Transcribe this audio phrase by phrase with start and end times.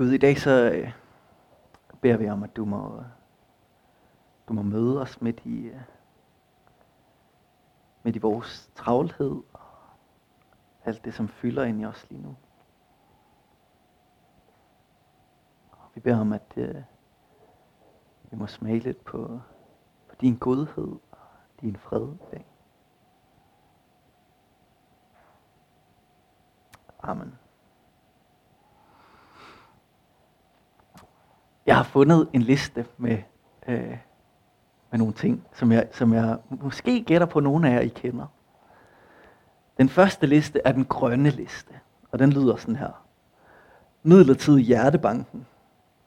[0.00, 0.92] Gud, i dag så øh,
[2.00, 3.04] beder vi om, at du må,
[4.48, 5.80] du må møde os midt i, øh,
[8.02, 9.62] midt i vores travlhed og
[10.84, 12.36] alt det, som fylder ind i os lige nu.
[15.70, 16.82] Og vi beder om, at øh,
[18.30, 19.40] vi må smage lidt på,
[20.08, 21.18] på din godhed og
[21.60, 22.46] din fred i dag.
[27.02, 27.39] Amen.
[31.66, 33.18] Jeg har fundet en liste med,
[33.68, 33.98] øh,
[34.90, 38.26] med nogle ting, som jeg, som jeg måske gætter på, nogle af jer I kender.
[39.78, 41.74] Den første liste er den grønne liste,
[42.12, 43.04] og den lyder sådan her.
[44.02, 45.46] Midlertidig hjertebanken,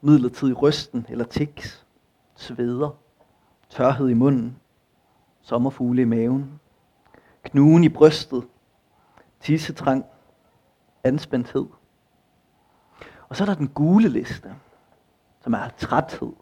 [0.01, 1.85] midlertidig rysten eller tiks,
[2.35, 2.89] sveder,
[3.69, 4.59] tørhed i munden,
[5.41, 6.59] sommerfugle i maven,
[7.43, 8.43] knugen i brystet,
[9.39, 10.05] tissetrang,
[11.03, 11.65] anspændthed.
[13.29, 14.55] Og så er der den gule liste,
[15.43, 16.33] som er træthed,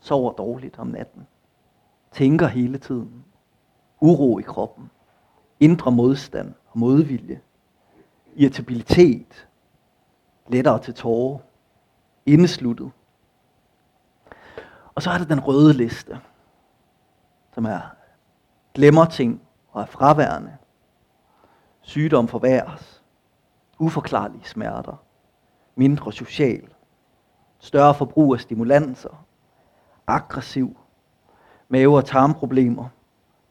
[0.00, 1.26] sover dårligt om natten,
[2.12, 3.24] tænker hele tiden,
[4.00, 4.90] uro i kroppen,
[5.60, 7.40] indre modstand og modvilje,
[8.34, 9.48] irritabilitet,
[10.48, 11.38] lettere til tårer,
[12.26, 12.90] indesluttet.
[14.94, 16.20] Og så er der den røde liste,
[17.54, 17.80] som er
[18.74, 20.56] glemmer ting og er fraværende.
[21.80, 23.02] Sygdom forværres.
[23.78, 24.96] Uforklarlige smerter.
[25.74, 26.68] Mindre social.
[27.58, 29.24] Større forbrug af stimulanser.
[30.06, 30.76] Aggressiv.
[31.68, 32.88] Mave- og tarmproblemer.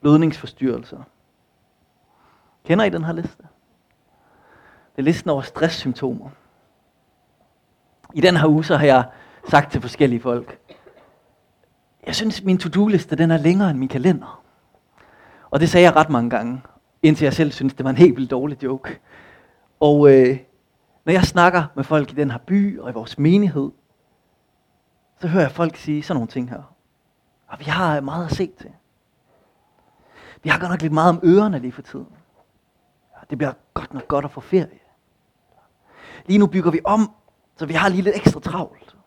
[0.01, 1.03] Blødningsforstyrrelser.
[2.65, 3.43] Kender I den her liste?
[4.95, 6.29] Det er listen over stresssymptomer.
[8.13, 9.05] I den her uge så har jeg
[9.49, 10.59] sagt til forskellige folk,
[12.07, 14.43] jeg synes, min to-do-liste den er længere end min kalender.
[15.49, 16.61] Og det sagde jeg ret mange gange,
[17.03, 18.99] indtil jeg selv synes, det var en helt vildt dårlig joke.
[19.79, 20.37] Og øh,
[21.05, 23.71] når jeg snakker med folk i den her by og i vores menighed,
[25.19, 26.73] så hører jeg folk sige sådan nogle ting her.
[27.47, 28.71] Og vi har meget at se til.
[30.43, 32.07] Vi har godt nok lidt meget om ørerne lige for tiden.
[33.29, 34.79] Det bliver godt nok godt at få ferie.
[36.25, 37.11] Lige nu bygger vi om,
[37.55, 38.97] så vi har lige lidt ekstra travlt.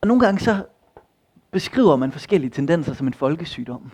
[0.00, 0.66] Og nogle gange så
[1.50, 3.92] beskriver man forskellige tendenser som en folkesygdom.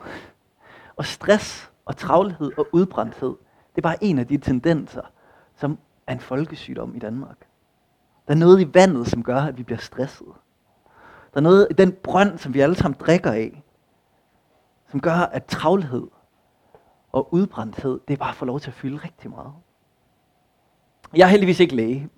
[0.96, 3.36] Og stress og travlhed og udbrændthed,
[3.74, 5.02] det er bare en af de tendenser,
[5.56, 7.36] som er en folkesygdom i Danmark.
[8.30, 10.26] Der er noget i vandet, som gør, at vi bliver stresset.
[11.34, 13.62] Der er noget i den brønd, som vi alle sammen drikker af,
[14.91, 16.08] som gør, at travlhed
[17.12, 19.52] og udbrændthed, det er bare for lov til at fylde rigtig meget.
[21.16, 22.08] Jeg er heldigvis ikke læge.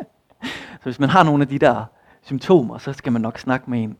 [0.80, 1.84] så hvis man har nogle af de der
[2.22, 3.96] symptomer, så skal man nok snakke med en,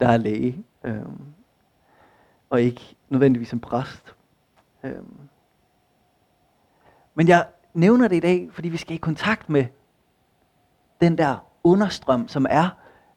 [0.00, 0.64] der er læge.
[0.84, 1.24] Øhm,
[2.50, 4.14] og ikke nødvendigvis en præst.
[4.82, 5.18] Øhm.
[7.14, 9.66] Men jeg nævner det i dag, fordi vi skal i kontakt med
[11.00, 12.68] den der understrøm, som er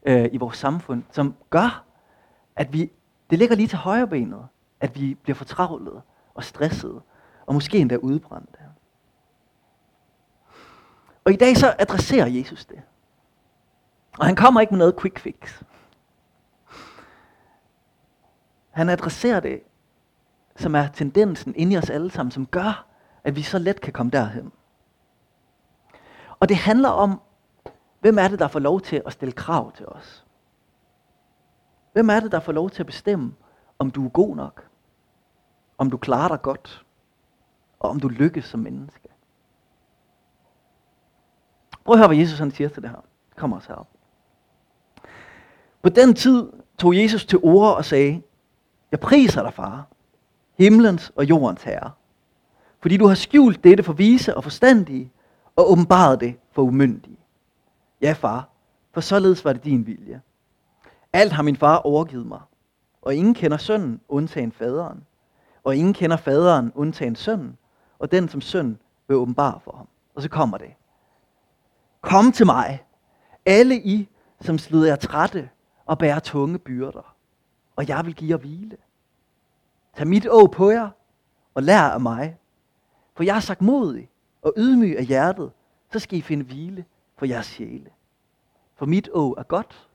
[0.05, 1.83] øh, i vores samfund, som gør,
[2.55, 2.91] at vi,
[3.29, 4.47] det ligger lige til højre benet,
[4.79, 6.01] at vi bliver fortravlet
[6.33, 7.01] og stresset,
[7.45, 8.59] og måske endda udbrændte.
[11.25, 12.81] Og i dag så adresserer Jesus det.
[14.19, 15.63] Og han kommer ikke med noget quick fix.
[18.71, 19.61] Han adresserer det,
[20.55, 22.85] som er tendensen inde i os alle sammen, som gør,
[23.23, 24.51] at vi så let kan komme derhen.
[26.39, 27.21] Og det handler om,
[28.07, 30.25] hvem er det, der får lov til at stille krav til os?
[31.93, 33.33] Hvem er det, der får lov til at bestemme,
[33.79, 34.67] om du er god nok?
[35.77, 36.85] Om du klarer dig godt?
[37.79, 39.09] Og om du lykkes som menneske?
[41.85, 43.03] Prøv at høre, hvad Jesus han siger til det her.
[43.35, 43.87] Kom os herop.
[45.81, 48.21] På den tid tog Jesus til ord og sagde,
[48.91, 49.87] jeg priser dig, far,
[50.57, 51.91] himlens og jordens herre,
[52.79, 55.11] fordi du har skjult dette for vise og forstandige,
[55.55, 57.16] og åbenbaret det for umyndige.
[58.01, 58.49] Ja, far,
[58.91, 60.21] for således var det din vilje.
[61.13, 62.41] Alt har min far overgivet mig,
[63.01, 65.05] og ingen kender sønnen, undtagen faderen.
[65.63, 67.57] Og ingen kender faderen, undtagen sønnen,
[67.99, 69.87] og den som søn vil åbenbare for ham.
[70.15, 70.73] Og så kommer det.
[72.01, 72.85] Kom til mig,
[73.45, 74.09] alle I,
[74.41, 75.49] som slider jer trætte
[75.85, 77.15] og bærer tunge byrder,
[77.75, 78.77] og jeg vil give jer hvile.
[79.95, 80.89] Tag mit å på jer,
[81.53, 82.37] og lær af mig.
[83.15, 84.09] For jeg er sagt modig
[84.41, 85.51] og ydmyg af hjertet,
[85.91, 86.85] så skal I finde hvile
[87.17, 87.89] for jeres sjæle.
[88.75, 89.89] For mit å er godt,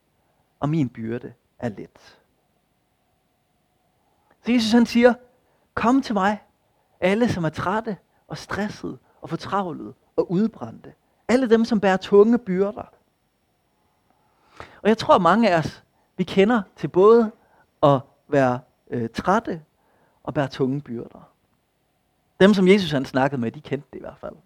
[0.61, 2.19] og min byrde er let.
[4.45, 5.15] Så Jesus han siger,
[5.75, 6.43] kom til mig,
[7.01, 7.97] alle som er trætte
[8.29, 10.95] og stressede og fortravlede og udbrændte.
[11.29, 12.93] Alle dem, som bærer tunge byrder.
[14.83, 15.85] Og jeg tror, mange af os,
[16.17, 17.33] vi kender til både
[17.83, 18.61] at være
[18.91, 19.63] øh, trætte
[20.23, 21.29] og bære tunge byrder.
[22.41, 24.37] Dem, som Jesus han snakkede med, de kendte det i hvert fald.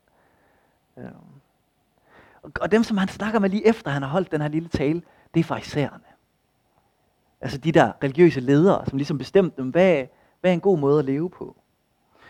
[0.96, 1.08] Ja.
[2.60, 5.02] Og dem, som han snakker med lige efter, han har holdt den her lille tale,
[5.34, 6.04] det er farisæerne.
[7.40, 10.06] Altså de der religiøse ledere, som ligesom bestemte dem, hvad,
[10.40, 11.56] hvad er en god måde at leve på.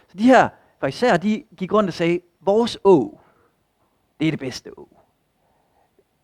[0.08, 0.48] Så de her
[0.80, 3.20] farisæere, de gik rundt og sagde, vores å,
[4.20, 4.88] det er det bedste å.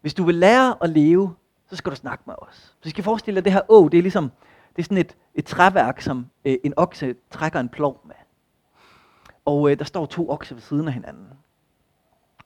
[0.00, 1.35] Hvis du vil lære at leve,
[1.71, 2.77] så skal du snakke med os.
[2.81, 4.31] Så I skal forestille dig, at det her å, det er ligesom,
[4.77, 8.15] det er sådan et, et træværk, som øh, en okse trækker en plov med.
[9.44, 11.29] Og øh, der står to okser ved siden af hinanden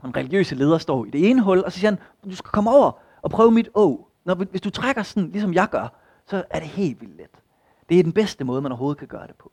[0.02, 1.98] den en religiøse leder står i det ene hul, og så siger han,
[2.30, 4.08] du skal komme over og prøve mit å.
[4.24, 5.88] Når, hvis du trækker sådan, ligesom jeg gør,
[6.26, 7.30] så er det helt vildt let.
[7.88, 9.52] Det er den bedste måde, man overhovedet kan gøre det på.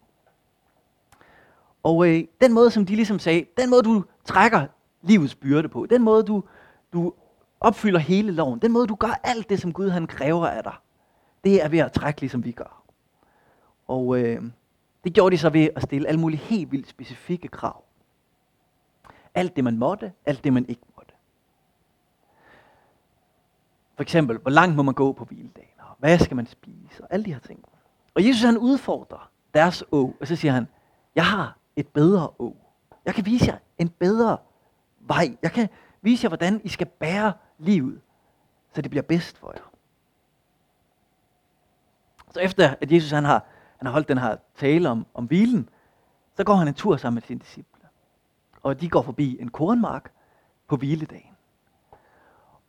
[1.83, 4.67] Og øh, den måde, som de ligesom sagde, den måde, du trækker
[5.01, 6.43] livets byrde på, den måde, du,
[6.93, 7.13] du
[7.59, 10.73] opfylder hele loven, den måde, du gør alt det, som Gud han kræver af dig,
[11.43, 12.83] det er ved at trække, ligesom vi gør.
[13.87, 14.43] Og øh,
[15.03, 17.83] det gjorde de så ved at stille alle mulige helt vildt specifikke krav.
[19.35, 21.13] Alt det, man måtte, alt det, man ikke måtte.
[23.95, 25.79] For eksempel, hvor langt må man gå på hviledagen?
[25.79, 27.03] Og hvad skal man spise?
[27.03, 27.65] Og alle de her ting.
[28.15, 30.67] Og Jesus han udfordrer deres å, og så siger han,
[31.15, 32.55] jeg har et bedre å.
[33.05, 34.37] Jeg kan vise jer en bedre
[34.99, 35.37] vej.
[35.41, 35.69] Jeg kan
[36.01, 38.01] vise jer, hvordan I skal bære livet,
[38.73, 39.69] så det bliver bedst for jer.
[42.33, 43.45] Så efter at Jesus han har,
[43.77, 45.69] han har holdt den her tale om, om hvilen,
[46.37, 47.72] så går han en tur sammen med sine disciple.
[48.63, 50.11] Og de går forbi en kornmark
[50.67, 51.35] på hviledagen.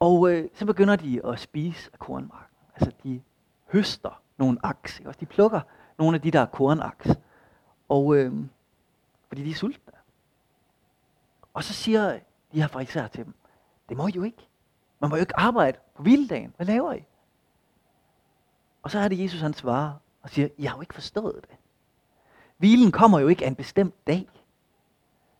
[0.01, 2.57] Og øh, så begynder de at spise af kornmarken.
[2.75, 3.23] Altså de
[3.73, 4.99] høster nogle aks.
[4.99, 5.13] Ikke?
[5.21, 5.61] De plukker
[5.99, 7.09] nogle af de der kornaks.
[7.89, 8.33] Og øh,
[9.29, 9.93] fordi de er sultne.
[11.55, 12.19] Og så siger
[12.53, 13.35] de her fariserer til dem,
[13.89, 14.49] det må I jo ikke.
[15.01, 16.55] Man må jo ikke arbejde på hviledagen.
[16.57, 17.05] Hvad laver I?
[18.83, 19.93] Og så er det Jesus, han svarer
[20.23, 21.57] og siger, jeg har jo ikke forstået det.
[22.57, 24.29] Hvilen kommer jo ikke af en bestemt dag.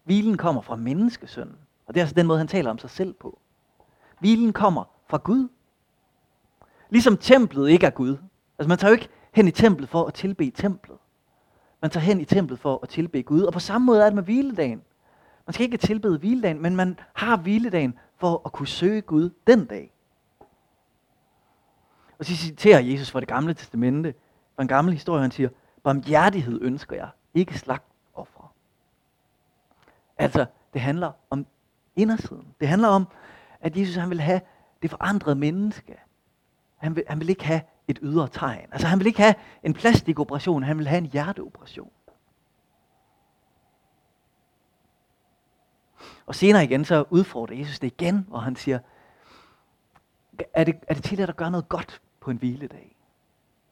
[0.05, 1.57] Hvilen kommer fra menneskesønnen.
[1.87, 3.39] Og det er altså den måde, han taler om sig selv på.
[4.21, 5.49] Hvilen kommer fra Gud.
[6.91, 8.17] Ligesom templet ikke er Gud.
[8.59, 10.97] Altså man tager jo ikke hen i templet for at tilbe templet.
[11.83, 13.43] Man tager hen i templet for at tilbe Gud.
[13.43, 14.83] Og på samme måde er det med hviledagen.
[15.47, 19.67] Man skal ikke tilbede hviledagen, men man har hviledagen for at kunne søge Gud den
[19.67, 19.93] dag.
[22.19, 24.15] Og så citerer Jesus fra det gamle testamente,
[24.57, 25.49] fra en gammel historie, han siger,
[25.83, 27.94] barmhjertighed ønsker jeg, ikke slagt
[30.17, 31.47] Altså, det handler om
[31.97, 32.55] indersiden.
[32.61, 33.09] Det handler om,
[33.61, 34.41] at Jesus han vil have
[34.83, 35.99] det forandrede menneske.
[36.77, 38.69] Han vil, han vil ikke have et ydre tegn.
[38.73, 41.91] Altså han vil ikke have en plastikoperation, han vil have en hjerteoperation.
[46.27, 48.79] Og senere igen, så udfordrer Jesus det igen, hvor han siger,
[50.55, 52.97] er det, er det til at gøre noget godt på en hviledag?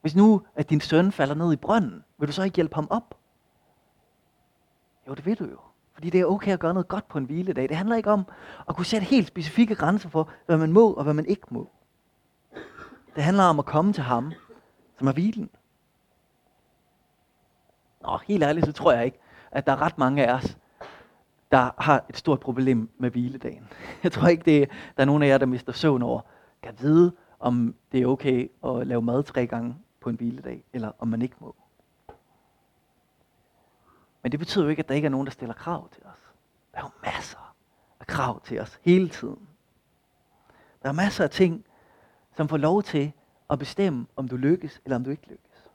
[0.00, 2.86] Hvis nu, at din søn falder ned i brønden, vil du så ikke hjælpe ham
[2.90, 3.14] op?
[5.08, 5.58] Jo, det vil du jo.
[5.94, 7.68] Fordi det er okay at gøre noget godt på en hviledag.
[7.68, 8.24] Det handler ikke om
[8.68, 11.70] at kunne sætte helt specifikke grænser for, hvad man må og hvad man ikke må.
[13.14, 14.32] Det handler om at komme til ham,
[14.98, 15.50] som er hvilen.
[18.02, 19.18] Nå, helt ærligt, så tror jeg ikke,
[19.50, 20.58] at der er ret mange af os,
[21.50, 23.68] der har et stort problem med hviledagen.
[24.02, 26.20] Jeg tror ikke, det er, der er nogen af jer, der mister søvn over,
[26.62, 30.92] kan vide, om det er okay at lave mad tre gange på en hviledag, eller
[30.98, 31.56] om man ikke må.
[34.22, 36.32] Men det betyder jo ikke, at der ikke er nogen, der stiller krav til os.
[36.72, 37.54] Der er jo masser
[38.00, 39.48] af krav til os hele tiden.
[40.82, 41.64] Der er masser af ting,
[42.36, 43.12] som får lov til
[43.50, 45.70] at bestemme, om du lykkes, eller om du ikke lykkes.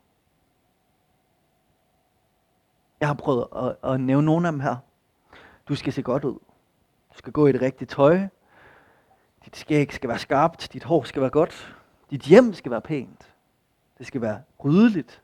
[3.00, 4.76] Jeg har prøvet at, at nævne nogle af dem her.
[5.68, 6.40] Du skal se godt ud.
[7.14, 8.28] Du skal gå i det rigtige tøj.
[9.46, 10.74] Dit skæg skal være skarpt.
[10.74, 11.78] Dit hår skal være godt.
[12.10, 13.34] Dit hjem skal være pænt.
[13.98, 15.22] Det skal være ryddeligt.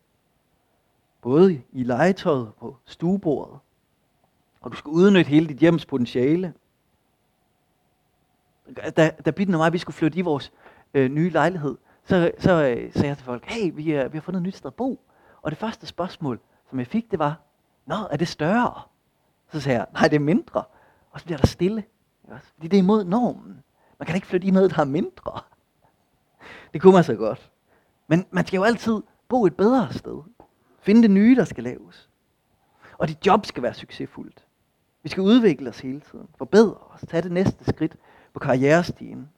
[1.23, 3.59] Både i legetøjet på stuebordet.
[4.61, 6.53] Og du skal udnytte hele dit hjems potentiale.
[8.97, 10.51] Da, da Bitten og mig, vi skulle flytte i vores
[10.93, 14.21] øh, nye lejlighed, så, så øh, sagde jeg til folk, hey, vi, er, vi har
[14.21, 14.99] fundet et nyt sted at bo.
[15.41, 16.39] Og det første spørgsmål,
[16.69, 17.39] som jeg fik, det var,
[17.85, 18.81] Nå, er det større?
[19.51, 20.63] Så sagde jeg, nej, det er mindre.
[21.11, 21.83] Og så bliver der stille.
[22.53, 23.63] Fordi det er imod normen.
[23.99, 25.39] Man kan ikke flytte i noget, der er mindre.
[26.73, 27.51] Det kunne man så godt.
[28.07, 30.21] Men man skal jo altid bo et bedre sted.
[30.83, 32.09] Finde det nye, der skal laves.
[32.97, 34.45] Og dit job skal være succesfuldt.
[35.03, 36.27] Vi skal udvikle os hele tiden.
[36.37, 37.01] Forbedre os.
[37.07, 37.95] tage det næste skridt
[38.33, 39.29] på karrierestigen.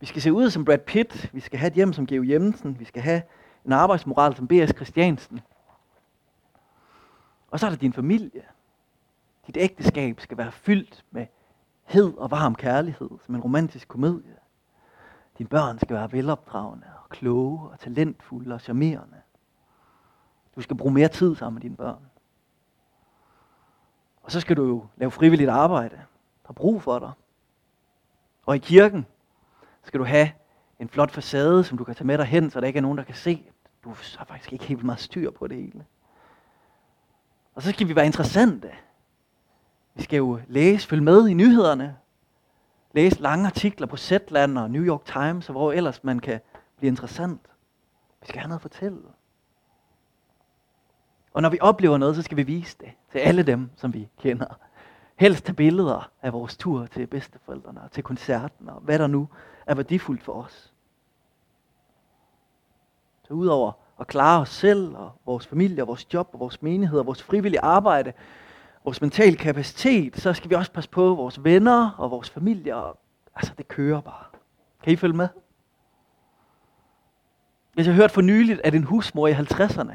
[0.00, 1.30] Vi skal se ud som Brad Pitt.
[1.34, 2.78] Vi skal have et hjem som Geo Jensen.
[2.78, 3.22] Vi skal have
[3.64, 4.72] en arbejdsmoral som B.S.
[4.76, 5.40] Christiansen.
[7.50, 8.42] Og så er der din familie.
[9.46, 11.26] Dit ægteskab skal være fyldt med
[11.84, 14.36] hed og varm kærlighed, som en romantisk komedie.
[15.38, 19.16] Dine børn skal være velopdragende og kloge og talentfulde og charmerende.
[20.56, 22.10] Du skal bruge mere tid sammen med dine børn.
[24.22, 25.96] Og så skal du jo lave frivilligt arbejde.
[26.42, 27.12] Der er brug for dig.
[28.46, 29.06] Og i kirken
[29.82, 30.30] skal du have
[30.78, 32.98] en flot facade, som du kan tage med dig hen, så der ikke er nogen,
[32.98, 33.50] der kan se.
[33.84, 33.88] Du
[34.18, 35.84] har faktisk ikke helt meget styr på det hele.
[37.54, 38.70] Og så skal vi være interessante.
[39.94, 41.96] Vi skal jo læse, følge med i nyhederne,
[42.92, 46.40] læse lange artikler på Zetland og New York Times, og hvor ellers man kan
[46.76, 47.40] blive interessant.
[48.20, 49.02] Vi skal have noget at fortælle.
[51.32, 54.08] Og når vi oplever noget, så skal vi vise det til alle dem, som vi
[54.18, 54.58] kender.
[55.16, 59.28] Helst tage billeder af vores tur til bedsteforældrene, til koncerten, og hvad der nu
[59.66, 60.72] er værdifuldt for os.
[63.28, 66.98] Så udover at klare os selv, og vores familie, og vores job, og vores menighed,
[66.98, 68.12] og vores frivillige arbejde,
[68.84, 72.76] vores mentale kapacitet, så skal vi også passe på vores venner og vores familie.
[72.76, 72.98] Og,
[73.34, 74.24] altså, det kører bare.
[74.82, 75.28] Kan I følge med?
[77.76, 79.92] Jeg har hørt for nyligt, at en husmor i 50'erne,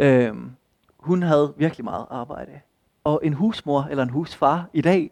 [0.00, 0.36] øh,
[0.98, 2.60] hun havde virkelig meget arbejde.
[3.04, 5.10] Og en husmor eller en husfar i dag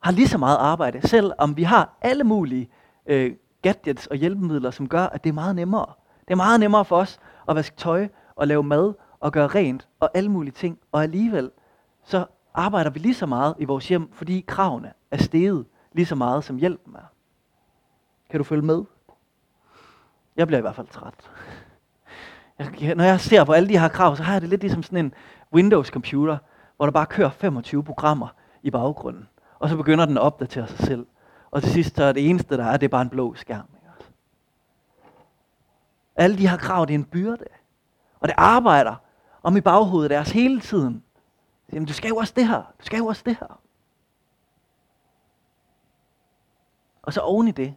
[0.00, 2.68] har lige så meget arbejde, selvom vi har alle mulige
[3.06, 5.86] øh, gadgets og hjælpemidler, som gør, at det er meget nemmere.
[6.20, 9.88] Det er meget nemmere for os at vaske tøj og lave mad og gøre rent
[10.00, 10.78] og alle mulige ting.
[10.92, 11.50] Og alligevel,
[12.04, 16.14] så arbejder vi lige så meget i vores hjem, fordi kravene er steget lige så
[16.14, 17.12] meget, som hjælpen er.
[18.30, 18.84] Kan du følge med?
[20.36, 21.30] Jeg bliver i hvert fald træt.
[22.80, 24.82] Jeg, når jeg ser på alle de her krav, så har jeg det lidt ligesom
[24.82, 25.14] sådan en
[25.52, 26.36] Windows-computer,
[26.76, 28.28] hvor der bare kører 25 programmer
[28.62, 29.28] i baggrunden.
[29.58, 31.06] Og så begynder den at opdatere sig selv.
[31.50, 33.68] Og til sidst så er det eneste, der er, det er bare en blå skærm.
[33.74, 34.10] Ikke?
[36.16, 37.44] Alle de her krav, det er en byrde.
[38.20, 38.94] Og det arbejder
[39.42, 41.02] om i baghovedet deres hele tiden.
[41.72, 42.62] Jamen, du skal jo også det her.
[42.80, 43.60] Du skal jo også det her.
[47.02, 47.74] Og så oven i det,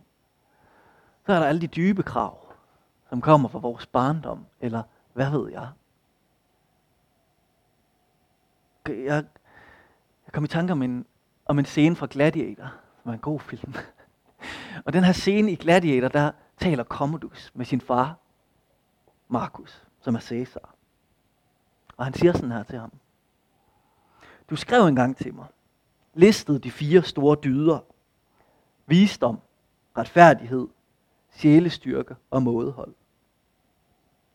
[1.25, 2.46] så er der alle de dybe krav,
[3.09, 4.83] som kommer fra vores barndom, eller
[5.13, 5.69] hvad ved jeg.
[8.87, 9.25] Jeg,
[10.25, 11.05] jeg kom i tanke om en,
[11.45, 13.73] om en scene fra Gladiator, som er en god film.
[14.85, 18.15] og den her scene i Gladiator, der taler Commodus med sin far,
[19.27, 20.75] Markus, som er Cæsar.
[21.97, 22.91] Og han siger sådan her til ham.
[24.49, 25.45] Du skrev engang til mig,
[26.13, 27.79] listede de fire store dyder.
[28.85, 29.39] Visdom,
[29.97, 30.67] retfærdighed,
[31.37, 32.93] sjælestyrke og mådehold.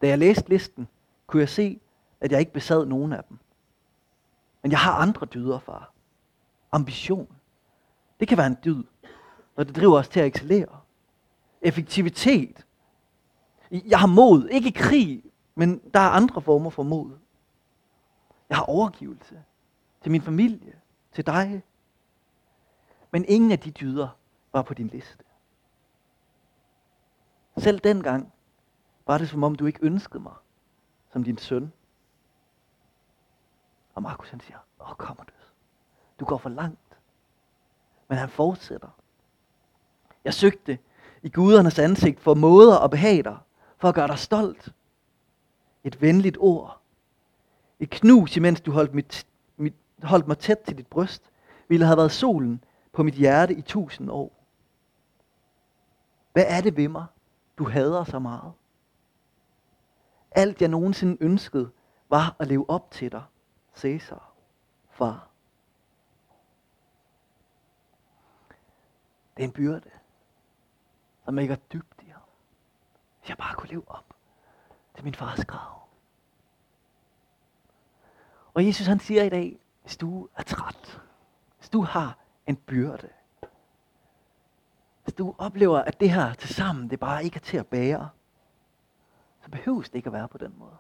[0.03, 0.89] Da jeg læste listen,
[1.27, 1.81] kunne jeg se,
[2.21, 3.39] at jeg ikke besad nogen af dem.
[4.63, 5.93] Men jeg har andre dyder, far.
[6.73, 7.29] Ambition.
[8.21, 8.85] Det kan være en dyd,
[9.57, 10.81] når det driver os til at excellere.
[11.63, 12.67] Effektivitet.
[13.71, 17.11] Jeg har mod, ikke i krig, men der er andre former for mod.
[18.49, 19.43] Jeg har overgivelse
[20.03, 20.81] til min familie,
[21.13, 21.63] til dig.
[23.11, 24.09] Men ingen af de dyder
[24.53, 25.25] var på din liste.
[27.59, 28.33] Selv dengang
[29.07, 30.35] var det som om du ikke ønskede mig
[31.13, 31.73] som din søn.
[33.95, 35.33] Og Markus han siger, åh kommer du.
[36.21, 36.99] Du går for langt.
[38.09, 38.89] Men han fortsætter.
[40.25, 40.79] Jeg søgte
[41.23, 43.39] i gudernes ansigt for måder at behage dig,
[43.77, 44.75] for at gøre dig stolt.
[45.85, 46.81] Et venligt ord.
[47.81, 51.31] Et knus, imens du holdt, mit, mit, holdt mig tæt til dit bryst,
[51.69, 54.45] ville have været solen på mit hjerte i tusind år.
[56.33, 57.07] Hvad er det ved mig,
[57.59, 58.53] du hader så meget?
[60.31, 61.71] Alt jeg nogensinde ønskede,
[62.09, 63.23] var at leve op til dig,
[63.75, 64.33] Cæsar,
[64.91, 65.29] far.
[69.37, 69.91] Det er en byrde,
[71.25, 72.23] som ligger dybt i ham.
[73.21, 74.15] Hvis jeg bare kunne leve op
[74.95, 75.89] til min fars grav.
[78.55, 81.03] Og Jesus han siger i dag, hvis du er træt,
[81.59, 83.09] hvis du har en byrde,
[85.13, 88.09] hvis du oplever, at det her til sammen, det bare ikke er til at bære,
[89.41, 90.77] så behøves det ikke at være på den måde.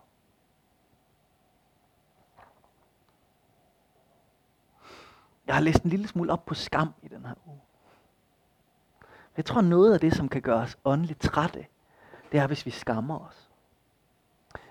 [5.47, 7.61] Jeg har læst en lille smule op på skam i den her uge.
[9.37, 11.67] Jeg tror, noget af det, som kan gøre os åndeligt trætte,
[12.33, 13.51] det er, hvis vi skammer os.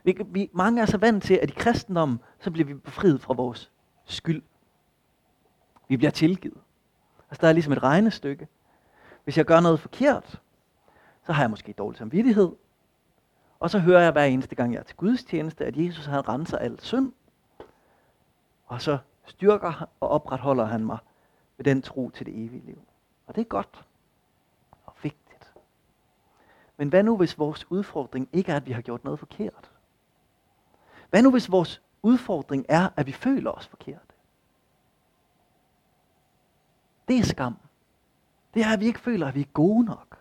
[0.04, 3.34] Vi, vi, mange er så vant til, at i kristendommen, så bliver vi befriet fra
[3.34, 3.72] vores
[4.06, 4.44] skyld.
[5.88, 6.62] Vi bliver tilgivet.
[7.30, 8.48] Altså, der er ligesom et regnestykke.
[9.24, 10.42] Hvis jeg gør noget forkert,
[11.26, 12.52] så har jeg måske dårlig samvittighed.
[13.60, 16.28] Og så hører jeg hver eneste gang, jeg er til Guds tjeneste, at Jesus han
[16.28, 17.14] renser alt synd.
[18.66, 20.98] Og så styrker og opretholder han mig
[21.58, 22.82] med den tro til det evige liv.
[23.28, 23.86] Og det er godt
[24.86, 25.54] og vigtigt.
[26.78, 29.72] Men hvad nu, hvis vores udfordring ikke er, at vi har gjort noget forkert?
[31.10, 34.16] Hvad nu, hvis vores udfordring er, at vi føler os forkert?
[37.08, 37.58] Det er skam.
[38.54, 40.18] Det er, at vi ikke føler, at vi er gode nok.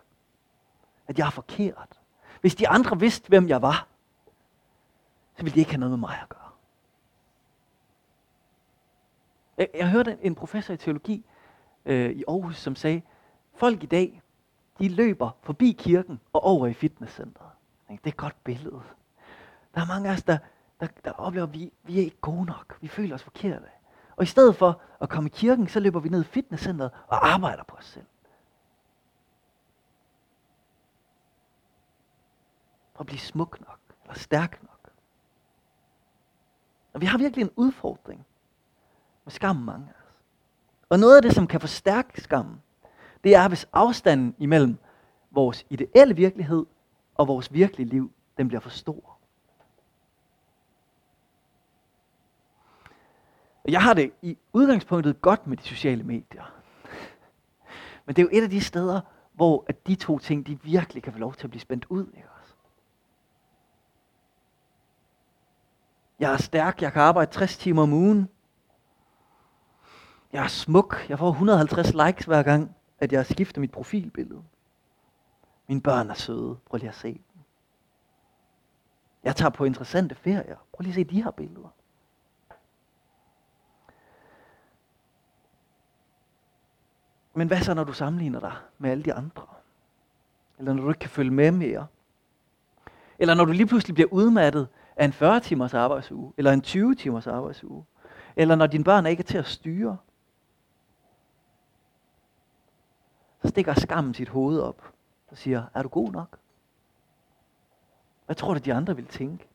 [1.07, 1.99] At jeg er forkert.
[2.41, 3.87] Hvis de andre vidste, hvem jeg var,
[5.37, 6.49] så ville de ikke have noget med mig at gøre.
[9.57, 11.25] Jeg, jeg hørte en professor i teologi
[11.85, 13.01] øh, i Aarhus, som sagde,
[13.55, 14.21] folk i dag,
[14.79, 17.49] de løber forbi kirken og over i fitnesscenteret.
[17.89, 18.81] Det er et godt billede.
[19.75, 20.37] Der er mange af os, der,
[20.79, 22.77] der, der oplever, at vi, vi er ikke gode nok.
[22.81, 23.65] Vi føler os forkerte.
[24.15, 27.27] Og i stedet for at komme i kirken, så løber vi ned i fitnesscenteret og
[27.27, 28.05] arbejder på os selv.
[33.01, 34.91] At blive smuk nok, eller stærk nok.
[36.93, 38.25] Og vi har virkelig en udfordring
[39.25, 40.15] med skam mange af os.
[40.89, 42.61] Og noget af det, som kan forstærke skammen,
[43.23, 44.77] det er, hvis afstanden imellem
[45.31, 46.65] vores ideelle virkelighed
[47.15, 49.17] og vores virkelige liv, den bliver for stor.
[53.67, 56.53] Jeg har det i udgangspunktet godt med de sociale medier.
[58.05, 59.01] Men det er jo et af de steder,
[59.33, 62.07] hvor at de to ting, de virkelig kan få lov til at blive spændt ud.
[62.07, 62.53] Ikke også?
[66.21, 68.29] Jeg er stærk, jeg kan arbejde 60 timer om ugen.
[70.33, 74.43] Jeg er smuk, jeg får 150 likes hver gang, at jeg skifter mit profilbillede.
[75.67, 77.41] Mine børn er søde, prøv lige at se dem.
[79.23, 81.69] Jeg tager på interessante ferier, prøv lige at se de her billeder.
[87.33, 89.43] Men hvad så, når du sammenligner dig med alle de andre?
[90.57, 91.87] Eller når du ikke kan følge med mere?
[93.19, 96.95] Eller når du lige pludselig bliver udmattet af en 40 timers arbejdsuge, eller en 20
[96.95, 97.85] timers arbejdsuge?
[98.35, 99.97] Eller når dine børn ikke er til at styre?
[103.41, 104.93] Så stikker skammen sit hoved op
[105.27, 106.39] og siger, er du god nok?
[108.25, 109.47] Hvad tror du, de andre vil tænke?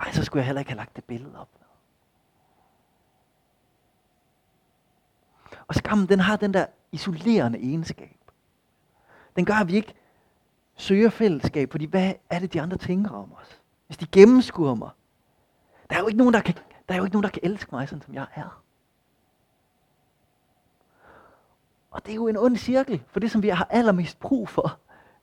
[0.00, 1.48] Ej, så skulle jeg heller ikke have lagt det billede op.
[5.66, 8.16] Og skammen, den har den der isolerende egenskab.
[9.36, 9.94] Den gør, at vi ikke
[10.76, 13.60] søger fællesskab, fordi hvad er det, de andre tænker om os?
[13.86, 14.90] Hvis de gennemskuer mig.
[15.90, 16.54] Der er jo ikke nogen, der kan,
[16.88, 18.62] der er jo ikke nogen, der kan elske mig, sådan som jeg er.
[21.90, 24.78] Og det er jo en ond cirkel, for det, som vi har allermest brug for,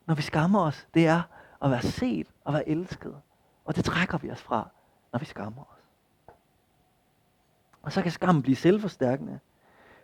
[0.05, 1.21] når vi skammer os, det er
[1.63, 3.15] at være set og være elsket.
[3.65, 4.69] Og det trækker vi os fra,
[5.11, 5.79] når vi skammer os.
[7.81, 9.39] Og så kan skammen blive selvforstærkende.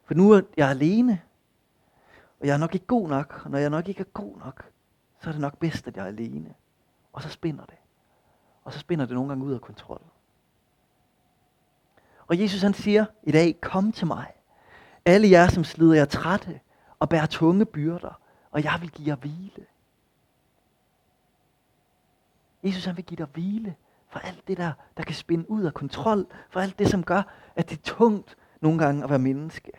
[0.06, 1.22] For nu er jeg alene,
[2.40, 4.70] og jeg er nok ikke god nok, og når jeg nok ikke er god nok,
[5.26, 6.54] så er det nok bedst, at jeg er alene.
[7.14, 7.78] Og så spinder det.
[8.64, 10.02] Og så spinder det nogle gange ud af kontrol.
[12.28, 14.34] Og Jesus han siger i dag, kom til mig.
[15.06, 16.60] Alle jer, som slider jer trætte
[17.00, 19.66] og bærer tunge byrder, og jeg vil give jer hvile.
[22.64, 23.76] Jesus han vil give dig hvile
[24.08, 27.22] for alt det der, der kan spinde ud af kontrol, for alt det, som gør,
[27.56, 29.72] at det er tungt nogle gange at være menneske.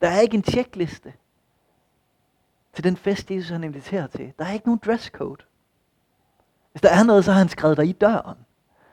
[0.00, 1.14] Der er ikke en tjekliste
[2.74, 4.32] til den fest, Jesus han inviterer til.
[4.38, 5.44] Der er ikke nogen dresscode.
[6.72, 8.38] Hvis der er noget, så har han skrevet dig i døren.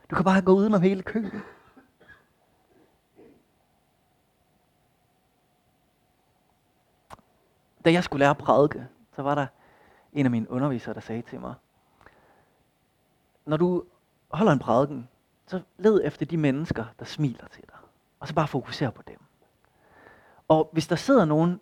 [0.10, 1.42] Du kan bare gå udenom hele køen.
[7.86, 9.48] Da jeg skulle lære at prædike, så var der
[10.14, 11.54] en af mine undervisere, der sagde til mig,
[13.46, 13.84] når du
[14.30, 15.10] holder en prædiken,
[15.48, 17.78] så led efter de mennesker, der smiler til dig.
[18.20, 19.18] Og så bare fokuser på dem.
[20.48, 21.62] Og hvis der sidder nogen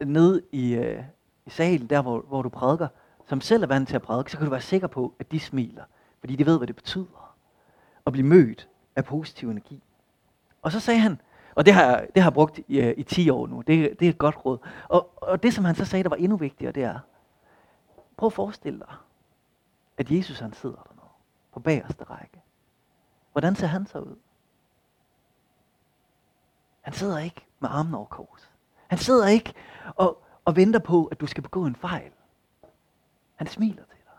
[0.00, 1.04] nede i, øh,
[1.46, 2.88] i salen, der hvor, hvor du prædiker,
[3.26, 5.40] som selv er vant til at prædike, så kan du være sikker på, at de
[5.40, 5.84] smiler.
[6.20, 7.34] Fordi de ved, hvad det betyder.
[8.06, 9.82] At blive mødt af positiv energi.
[10.62, 11.20] Og så sagde han,
[11.54, 14.06] og det har, det har jeg brugt i, øh, i 10 år nu, det, det
[14.06, 14.58] er et godt råd.
[14.88, 16.98] Og, og det, som han så sagde, der var endnu vigtigere, det er,
[18.16, 18.94] prøv at forestille dig,
[19.98, 21.02] at Jesus han sidder der nu,
[21.52, 22.42] på bagerste række.
[23.32, 24.16] Hvordan ser han så ud?
[26.80, 28.50] Han sidder ikke med armen over kors.
[28.86, 29.54] Han sidder ikke
[29.96, 32.10] og, og venter på, at du skal begå en fejl.
[33.34, 34.12] Han smiler til dig.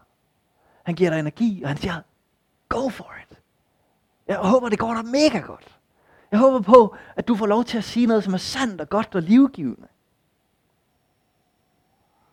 [0.83, 2.01] Han giver dig energi, og han siger,
[2.69, 3.39] go for it.
[4.27, 5.79] Jeg håber, det går dig mega godt.
[6.31, 8.89] Jeg håber på, at du får lov til at sige noget, som er sandt og
[8.89, 9.87] godt og livgivende.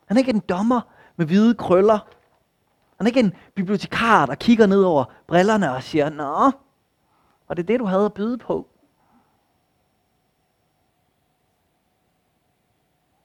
[0.07, 0.81] Han er ikke en dommer
[1.17, 1.99] med hvide krøller.
[2.97, 6.51] Han er ikke en bibliotekar, der kigger ned over brillerne og siger, Nå,
[7.49, 8.69] var det det, du havde at byde på.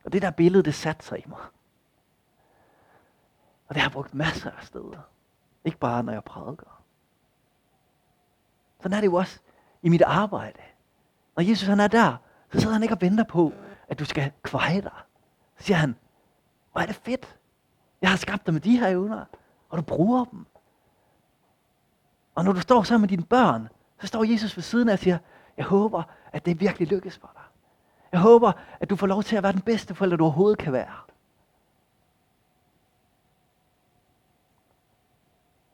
[0.07, 1.39] Og det der billede, det satte sig i mig.
[3.67, 5.01] Og det har jeg brugt masser af steder.
[5.65, 6.81] Ikke bare, når jeg prædiker.
[8.81, 9.39] Sådan er det jo også
[9.81, 10.59] i mit arbejde.
[11.35, 12.17] Når Jesus han er der,
[12.51, 13.53] så sidder han ikke og venter på,
[13.87, 14.91] at du skal kveje dig.
[15.57, 15.95] Så siger han,
[16.71, 17.37] hvor er det fedt.
[18.01, 19.25] Jeg har skabt dig med de her evner,
[19.69, 20.45] og du bruger dem.
[22.35, 23.67] Og når du står sammen med dine børn,
[23.99, 25.17] så står Jesus ved siden af og siger,
[25.57, 27.43] jeg håber, at det virkelig lykkes for dig.
[28.11, 30.73] Jeg håber, at du får lov til at være den bedste forælder, du overhovedet kan
[30.73, 30.95] være.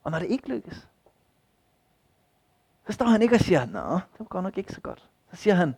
[0.04, 0.88] Og når det ikke lykkes,
[2.88, 5.10] så står han ikke og siger, nå, det går nok ikke så godt.
[5.30, 5.76] Så siger han,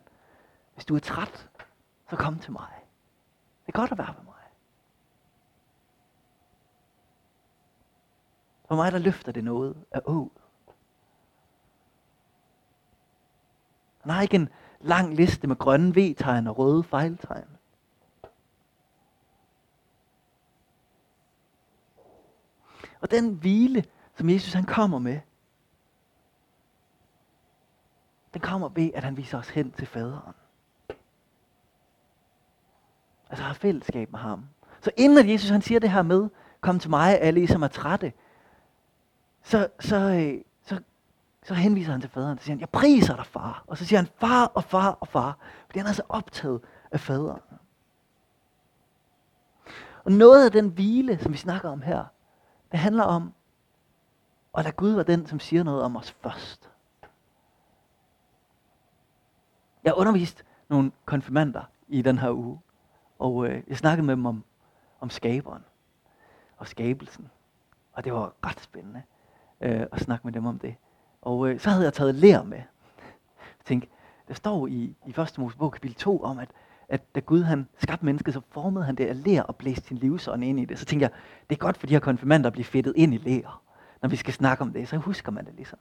[0.74, 1.48] Hvis du er træt,
[2.10, 2.72] så kom til mig.
[3.66, 4.34] Det er godt at være med mig.
[8.68, 10.30] For mig, der løfter det noget af ået.
[14.00, 14.48] Han har ikke en
[14.80, 17.48] lang liste med grønne V-tegn og røde fejltegn.
[23.00, 23.84] Og den hvile,
[24.14, 25.20] som Jesus han kommer med,
[28.34, 30.34] den kommer ved, at han viser os hen til faderen.
[33.30, 34.44] Altså har fællesskab med ham.
[34.80, 36.28] Så inden at Jesus han siger det her med,
[36.60, 38.12] kom til mig, alle I som er trætte,
[39.42, 40.44] så, så, øh,
[41.46, 42.38] så, henviser han til faderen.
[42.38, 43.64] Så siger han, jeg priser dig, far.
[43.66, 45.38] Og så siger han, far og far og far.
[45.66, 47.42] Fordi han er så optaget af faderen.
[50.04, 52.04] Og noget af den hvile, som vi snakker om her,
[52.72, 53.34] det handler om
[54.58, 56.70] at lade Gud være den, som siger noget om os først.
[59.84, 62.60] Jeg har undervist nogle konfirmander i den her uge,
[63.18, 64.44] og øh, jeg snakkede med dem om,
[65.00, 65.64] om skaberen
[66.56, 67.30] og skabelsen.
[67.92, 69.02] Og det var ret spændende
[69.60, 70.76] øh, at snakke med dem om det.
[71.26, 72.58] Og øh, så havde jeg taget lær med.
[73.38, 73.88] Jeg tænkte,
[74.28, 75.38] der står i, i 1.
[75.38, 76.48] Mosebog kapitel 2 om, at,
[76.88, 79.96] at da Gud han skabte mennesket, så formede han det af lær og blæste sin
[79.96, 80.78] livsånd ind i det.
[80.78, 81.10] Så tænkte jeg,
[81.50, 83.62] det er godt for de her konfirmander at blive fedtet ind i lær,
[84.02, 84.88] når vi skal snakke om det.
[84.88, 85.78] Så husker man det ligesom.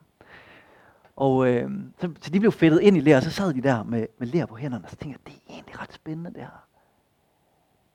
[1.16, 3.84] Og øh, så, så de blev fedtet ind i lær, og så sad de der
[3.84, 6.42] med, med lær på hænderne, og så tænkte jeg, det er egentlig ret spændende det
[6.42, 6.66] her.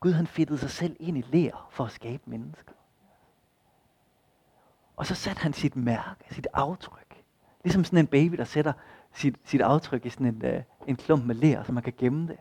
[0.01, 2.75] Gud han fedtede sig selv ind i lær for at skabe mennesket.
[4.97, 7.10] Og så satte han sit mærke, sit aftryk.
[7.65, 8.73] Ligesom sådan en baby, der sætter
[9.13, 12.29] sit, sit aftryk i sådan en, uh, en klump med ler, så man kan gemme
[12.29, 12.37] det.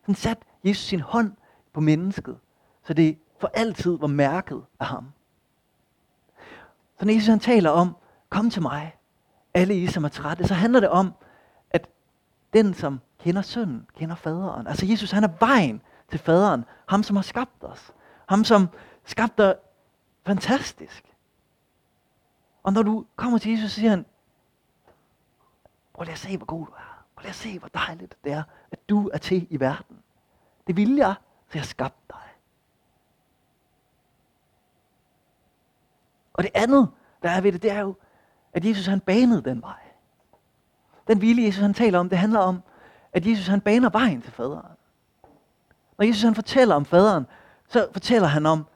[0.00, 1.32] Sådan satte Jesus sin hånd
[1.72, 2.38] på mennesket,
[2.84, 5.12] så det for altid var mærket af ham.
[6.98, 7.96] Så når Jesus han taler om,
[8.28, 8.96] kom til mig,
[9.54, 11.12] alle I som er trætte, så handler det om,
[11.70, 11.88] at
[12.52, 14.66] den som kender sønnen, kender faderen.
[14.66, 16.64] Altså Jesus han er vejen til faderen.
[16.88, 17.92] Ham som har skabt os.
[18.28, 18.68] Ham som
[19.04, 19.54] skabte
[20.26, 21.04] fantastisk.
[22.62, 24.04] Og når du kommer til Jesus, så siger han,
[26.02, 27.04] prøv lige at se, hvor god du er.
[27.16, 29.96] Prøv lige at se, hvor dejligt det er, at du er til i verden.
[30.66, 31.14] Det vil jeg,
[31.48, 32.22] så jeg skabte dig.
[36.32, 36.90] Og det andet,
[37.22, 37.94] der er ved det, det er jo,
[38.52, 39.80] at Jesus han banede den vej.
[41.08, 42.62] Den hvile, Jesus han taler om, det handler om,
[43.12, 44.76] at Jesus han baner vejen til faderen.
[45.98, 47.26] Når Jesus han fortæller om faderen,
[47.68, 48.66] så fortæller han om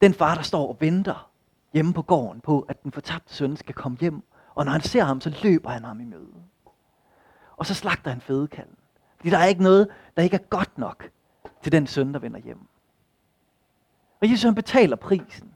[0.00, 1.30] den far, der står og venter
[1.72, 4.22] hjemme på gården på, at den fortabte søn skal komme hjem.
[4.54, 6.47] Og når han ser ham, så løber han ham i møde.
[7.58, 8.76] Og så slagter han fedekallen.
[9.16, 11.10] Fordi der er ikke noget, der ikke er godt nok
[11.62, 12.68] til den søn, der vender hjem.
[14.20, 15.54] Og Jesus han betaler prisen.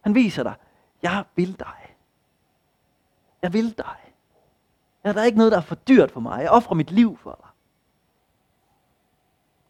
[0.00, 0.54] Han viser dig,
[1.02, 1.96] jeg vil dig.
[3.42, 3.96] Jeg vil dig.
[5.04, 6.42] Ja, der er ikke noget, der er for dyrt for mig.
[6.42, 7.50] Jeg offrer mit liv for dig.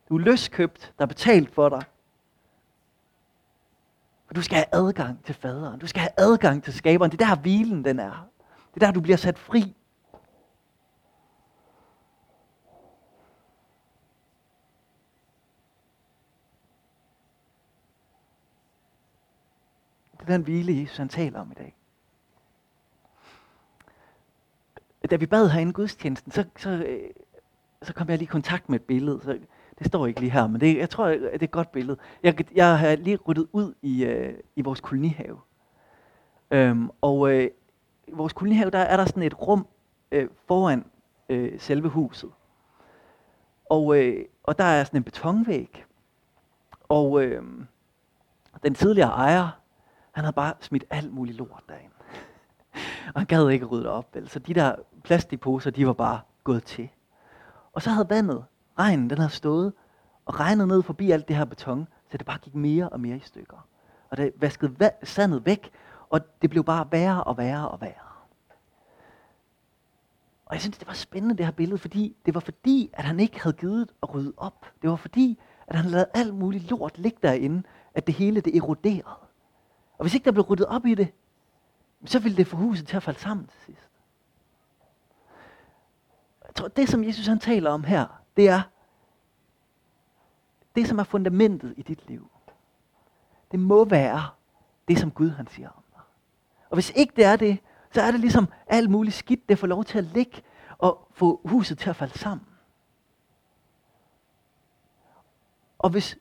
[0.09, 1.83] Du er løskøbt, der er betalt for dig.
[4.29, 5.81] Og du skal have adgang til faderen.
[5.81, 7.11] Du skal have adgang til skaberen.
[7.11, 8.29] Det er der hvilen den er.
[8.74, 9.76] Det er der, du bliver sat fri.
[20.27, 21.77] Det den hvile, Jesus han taler om i dag.
[25.11, 27.11] Da vi bad herinde gudstjenesten, så, så, øh,
[27.83, 29.21] så kom jeg lige i kontakt med et billede.
[29.25, 29.39] Så
[29.79, 31.99] det står ikke lige her, men det, jeg tror, at det er et godt billede.
[32.23, 35.41] Jeg, jeg har lige ryddet ud i, øh, i vores kolonihave.
[36.51, 37.51] Øhm, og øh,
[38.07, 39.67] i vores kolonihave, der er der sådan et rum
[40.11, 40.85] øh, foran
[41.29, 42.31] øh, selve huset.
[43.71, 45.85] Og, øh, og der er sådan en betonvæg.
[46.89, 47.43] Og øh,
[48.62, 49.65] den tidligere ejer,
[50.16, 51.92] han havde bare smidt alt muligt lort derind.
[53.14, 54.14] og han gad ikke rydde op.
[54.14, 54.29] Vel?
[54.29, 54.74] Så de der
[55.05, 56.88] plastikposer, de var bare gået til.
[57.72, 58.44] Og så havde vandet
[58.79, 59.72] regnen den havde stået
[60.24, 63.16] og regnet ned forbi alt det her beton, så det bare gik mere og mere
[63.16, 63.68] i stykker.
[64.11, 65.70] Og det vaskede sandet væk,
[66.11, 68.07] og det blev bare værre og værre og værre.
[70.46, 73.20] Og jeg synes, det var spændende, det her billede, fordi det var fordi, at han
[73.20, 74.66] ikke havde givet at rydde op.
[74.83, 77.62] Det var fordi, at han lavede alt muligt lort ligge derinde,
[77.94, 79.26] at det hele det eroderede.
[79.99, 81.13] Og hvis ikke der blev ryddet op i det,
[82.05, 83.91] så ville det få huset til at falde sammen til sidst.
[86.47, 88.07] Jeg tror, det som Jesus han taler om her,
[88.37, 88.63] det er
[90.75, 92.31] det, som er fundamentet i dit liv.
[93.51, 94.29] Det må være
[94.89, 96.01] det, som Gud han siger om dig.
[96.71, 97.59] Og hvis ikke det er det,
[97.93, 100.43] så er det ligesom alt muligt skidt, det får lov til at ligge
[100.79, 102.47] og få huset til at falde sammen.
[105.79, 106.19] Og hvis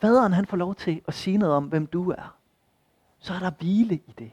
[0.00, 2.36] faderen han får lov til at sige noget om, hvem du er,
[3.22, 4.32] så er der hvile i det.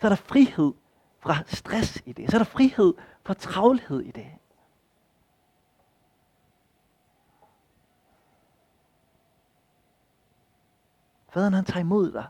[0.00, 0.72] Så er der frihed
[1.18, 2.30] fra stress i det.
[2.30, 4.26] Så er der frihed fra travlhed i det.
[11.28, 12.26] Faderen han tager imod dig,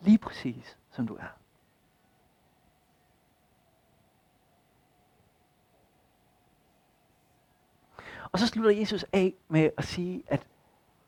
[0.00, 1.38] lige præcis som du er.
[8.32, 10.46] Og så slutter Jesus af med at sige, at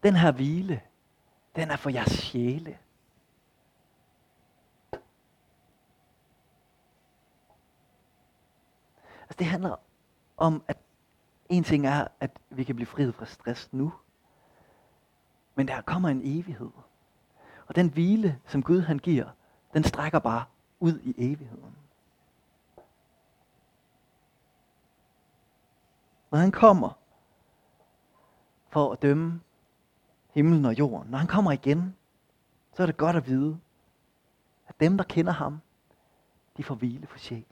[0.02, 0.80] den her hvile,
[1.56, 2.78] den er for jeres sjæle.
[9.34, 9.76] Altså det handler
[10.36, 10.78] om, at
[11.48, 13.92] en ting er, at vi kan blive friet fra stress nu.
[15.54, 16.70] Men der kommer en evighed.
[17.66, 19.30] Og den hvile, som Gud han giver,
[19.72, 20.44] den strækker bare
[20.80, 21.76] ud i evigheden.
[26.30, 26.98] Når han kommer
[28.68, 29.40] for at dømme
[30.30, 31.96] himlen og jorden, når han kommer igen,
[32.72, 33.60] så er det godt at vide,
[34.66, 35.60] at dem, der kender ham,
[36.56, 37.46] de får hvile for sjælen.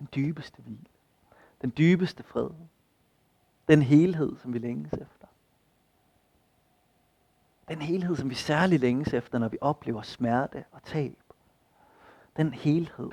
[0.00, 0.86] Den dybeste hvile.
[1.62, 2.50] Den dybeste fred.
[3.68, 5.26] Den helhed, som vi længes efter.
[7.68, 11.18] Den helhed, som vi særligt længes efter, når vi oplever smerte og tab.
[12.36, 13.10] Den helhed,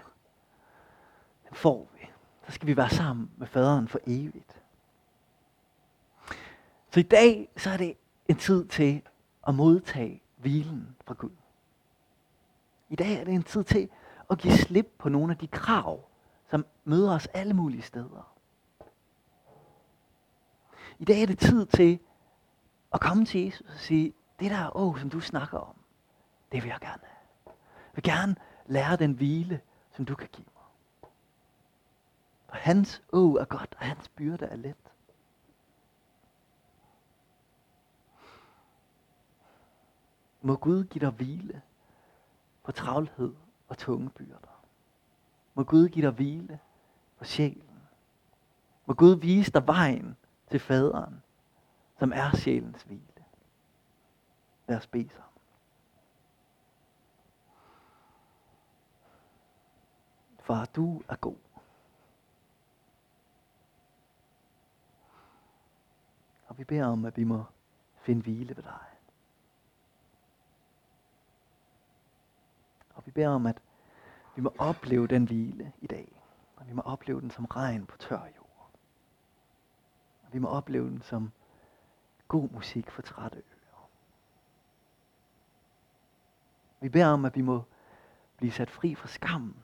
[1.50, 2.08] den får vi.
[2.46, 4.62] Så skal vi være sammen med faderen for evigt.
[6.92, 7.98] Så i dag, så er det
[8.28, 9.02] en tid til
[9.48, 11.32] at modtage hvilen fra Gud.
[12.90, 13.90] I dag er det en tid til
[14.30, 16.07] at give slip på nogle af de krav,
[16.50, 18.34] som møder os alle mulige steder.
[21.00, 22.00] I dag er det tid til
[22.94, 25.76] at komme til Jesus og sige, det der åh, som du snakker om,
[26.52, 27.18] det vil jeg gerne have.
[27.46, 30.64] Jeg vil gerne lære den hvile, som du kan give mig.
[32.50, 34.76] For hans åh er godt, og hans byrde er let.
[40.42, 41.62] Må Gud give dig hvile
[42.64, 43.36] på travlhed
[43.68, 44.57] og tunge byrder.
[45.58, 46.60] Må Gud give dig hvile
[47.18, 47.82] på sjælen.
[48.86, 50.18] Må Gud vise dig vejen
[50.52, 51.24] til faderen,
[52.00, 53.26] som er sjælens hvile.
[54.68, 55.42] Lad os bede sammen.
[60.40, 61.38] Far, du er god.
[66.48, 67.44] Og vi beder om, at vi må
[67.96, 68.88] finde hvile ved dig.
[72.96, 73.62] Og vi beder om, at
[74.38, 76.22] vi må opleve den hvile i dag.
[76.56, 78.72] Og vi må opleve den som regn på tør jord.
[80.24, 81.32] Og vi må opleve den som
[82.28, 83.90] god musik for trætte ører.
[86.80, 87.64] Vi beder om, at vi må
[88.38, 89.64] blive sat fri fra skammen,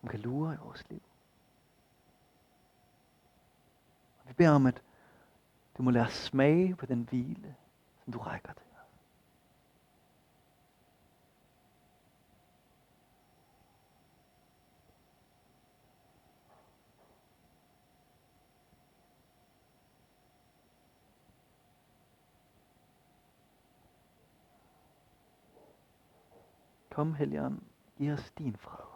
[0.00, 1.02] som kan lure i vores liv.
[4.22, 4.82] Og vi beder om, at
[5.78, 7.56] du må lade os smage på den hvile,
[8.04, 8.69] som du rækker til.
[26.90, 27.60] Kom, Helligånd,
[27.98, 28.89] giv os din fred.